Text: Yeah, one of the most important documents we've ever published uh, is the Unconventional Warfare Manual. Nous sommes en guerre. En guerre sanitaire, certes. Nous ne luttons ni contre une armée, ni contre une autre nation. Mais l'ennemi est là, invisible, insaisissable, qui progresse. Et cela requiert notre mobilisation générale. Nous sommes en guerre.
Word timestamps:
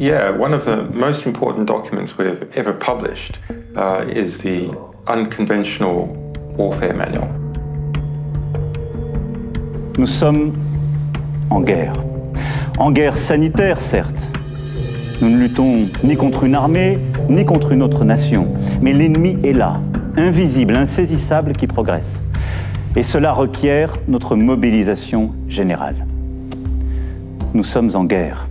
Yeah, 0.00 0.30
one 0.30 0.54
of 0.54 0.64
the 0.64 0.84
most 0.94 1.26
important 1.26 1.66
documents 1.66 2.16
we've 2.16 2.50
ever 2.54 2.72
published 2.72 3.38
uh, 3.76 4.06
is 4.08 4.38
the 4.38 4.74
Unconventional 5.06 6.06
Warfare 6.56 6.94
Manual. 6.94 7.28
Nous 9.98 10.06
sommes 10.06 10.52
en 11.50 11.60
guerre. 11.60 12.02
En 12.78 12.92
guerre 12.92 13.14
sanitaire, 13.14 13.78
certes. 13.78 14.32
Nous 15.20 15.28
ne 15.28 15.36
luttons 15.36 15.90
ni 16.02 16.16
contre 16.16 16.44
une 16.44 16.54
armée, 16.54 16.98
ni 17.28 17.44
contre 17.44 17.72
une 17.72 17.82
autre 17.82 18.02
nation. 18.02 18.48
Mais 18.80 18.94
l'ennemi 18.94 19.36
est 19.44 19.52
là, 19.52 19.82
invisible, 20.16 20.76
insaisissable, 20.76 21.52
qui 21.52 21.66
progresse. 21.66 22.22
Et 22.96 23.02
cela 23.02 23.34
requiert 23.34 23.96
notre 24.08 24.34
mobilisation 24.34 25.34
générale. 25.46 26.06
Nous 27.52 27.64
sommes 27.64 27.90
en 27.92 28.04
guerre. 28.04 28.46